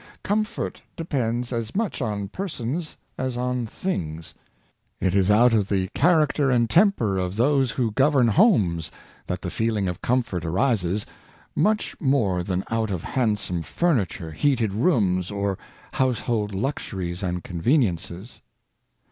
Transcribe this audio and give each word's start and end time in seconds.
Comfort 0.23 0.81
depends 0.97 1.53
as 1.53 1.75
much 1.75 2.01
on 2.01 2.27
persons 2.27 2.97
as 3.19 3.37
on" 3.37 3.67
things." 3.67 4.33
It 4.99 5.13
is 5.13 5.29
out 5.29 5.53
of 5.53 5.67
the 5.69 5.89
character 5.93 6.49
and 6.49 6.67
temper 6.67 7.19
of 7.19 7.35
those 7.35 7.69
who 7.69 7.91
govern 7.91 8.29
homes 8.29 8.89
that 9.27 9.43
the 9.43 9.51
feeling 9.51 9.87
of 9.87 10.01
comfort 10.01 10.43
arises, 10.43 11.05
much 11.55 11.95
more 12.01 12.41
than 12.41 12.63
out 12.71 12.89
of 12.89 13.03
handsome 13.03 13.61
furniture, 13.61 14.31
heated 14.31 14.73
rooms, 14.73 15.29
or 15.29 15.59
household 15.91 16.51
luxuries 16.55 17.21
and 17.21 17.43
conveniences. 17.43 18.41